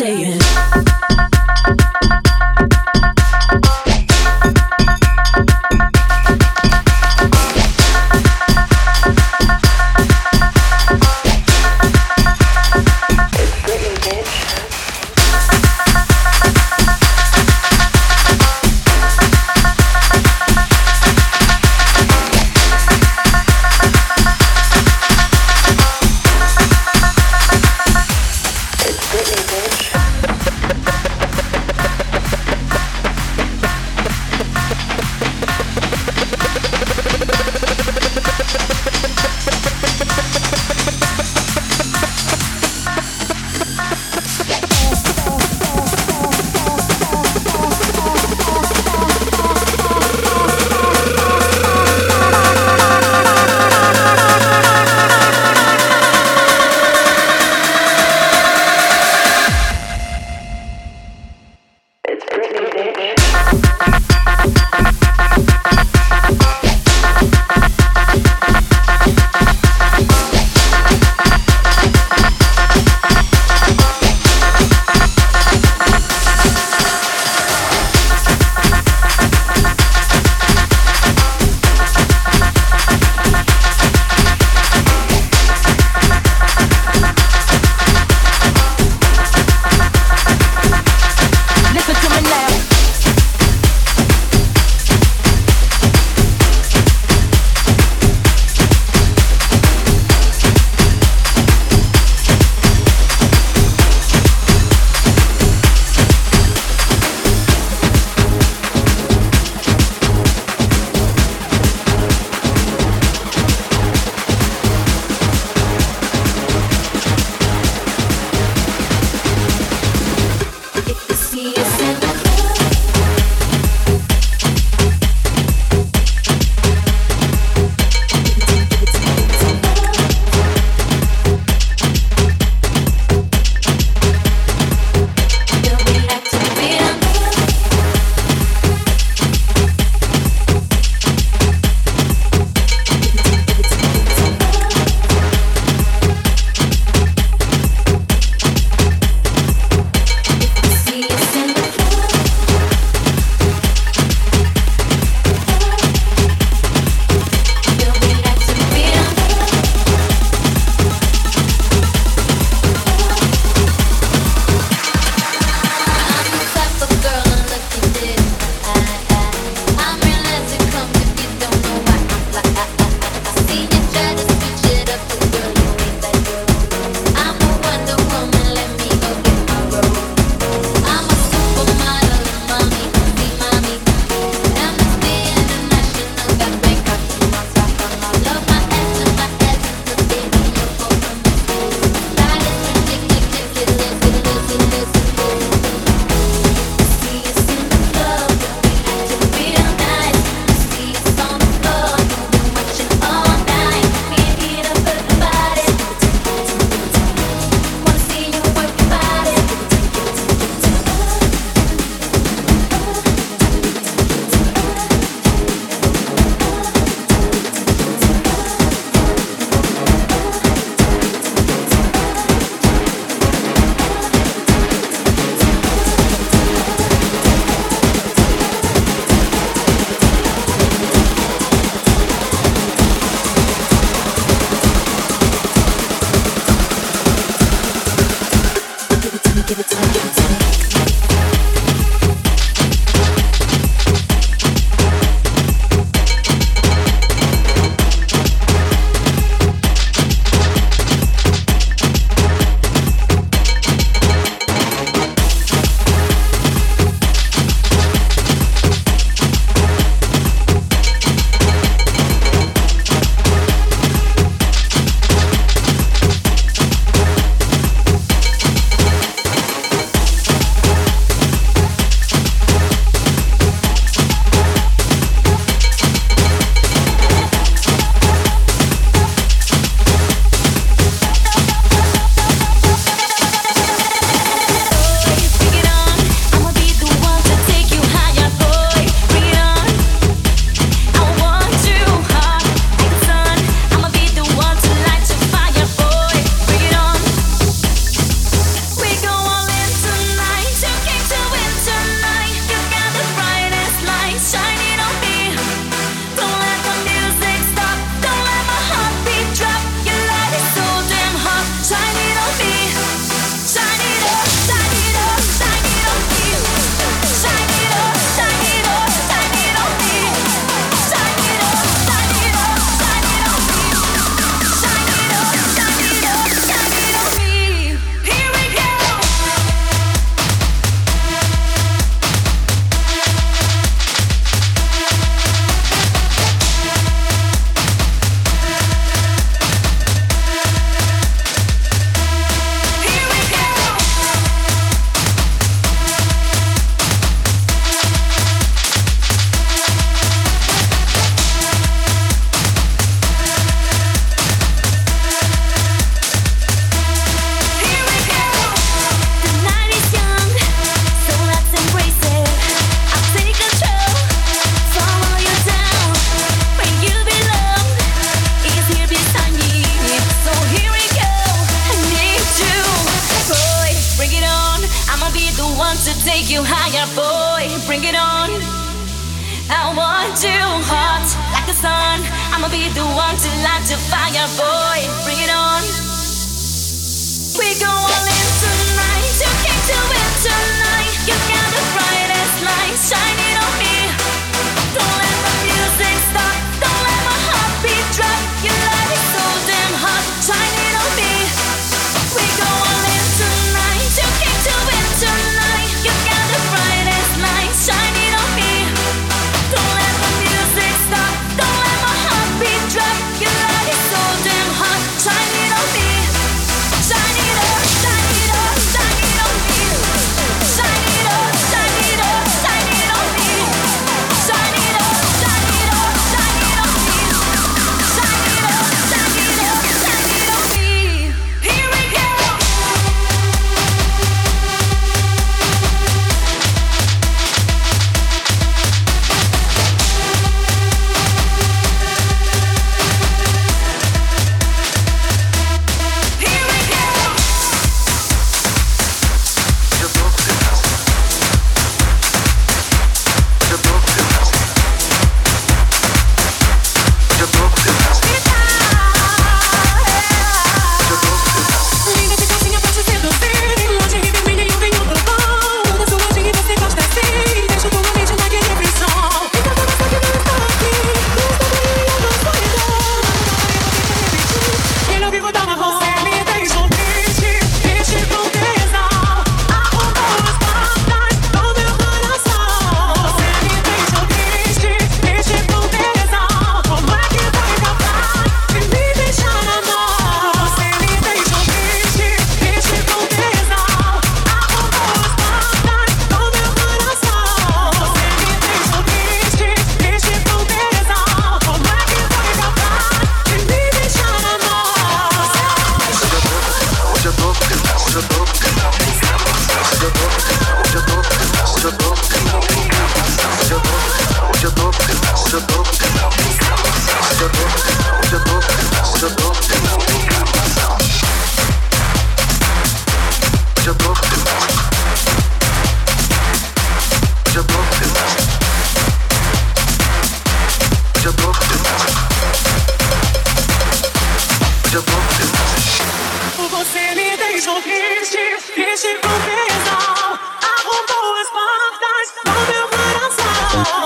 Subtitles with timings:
[0.00, 0.39] saying.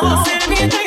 [0.00, 0.83] Você me deixou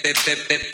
[0.00, 0.71] pep pep pep